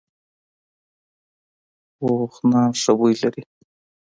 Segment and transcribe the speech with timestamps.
[1.97, 3.43] پوخ نان ښه بوی لري